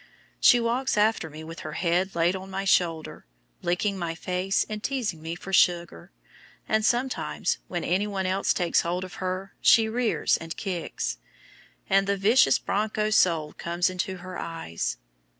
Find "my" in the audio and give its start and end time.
2.49-2.65, 3.99-4.15